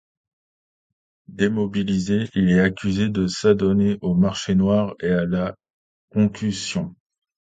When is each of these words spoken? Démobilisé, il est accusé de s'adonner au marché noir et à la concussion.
Démobilisé, 1.27 2.27
il 2.33 2.49
est 2.49 2.59
accusé 2.59 3.09
de 3.09 3.27
s'adonner 3.27 3.99
au 4.01 4.15
marché 4.15 4.55
noir 4.55 4.95
et 4.99 5.11
à 5.11 5.25
la 5.27 5.55
concussion. 6.09 6.95